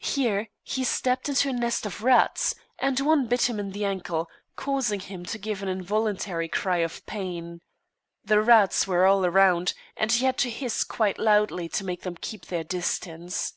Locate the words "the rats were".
8.24-9.04